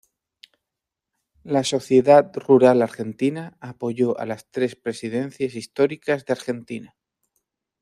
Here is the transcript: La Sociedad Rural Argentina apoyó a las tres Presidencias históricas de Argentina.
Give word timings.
La 1.43 1.63
Sociedad 1.63 2.33
Rural 2.35 2.81
Argentina 2.81 3.55
apoyó 3.59 4.17
a 4.17 4.25
las 4.25 4.49
tres 4.49 4.75
Presidencias 4.75 5.53
históricas 5.53 6.25
de 6.25 6.33
Argentina. 6.33 6.95